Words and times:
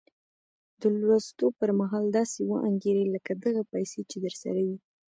د 0.81 0.83
لوستو 0.99 1.45
پر 1.59 1.69
مهال 1.79 2.05
داسې 2.17 2.39
وانګيرئ 2.49 3.05
لکه 3.15 3.31
دغه 3.45 3.61
پيسې 3.71 3.99
چې 4.09 4.17
درسره 4.25 4.61
وي. 4.67 4.77